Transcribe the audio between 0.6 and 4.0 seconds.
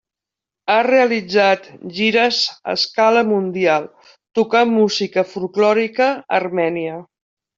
Ha realitzat gires a escala mundial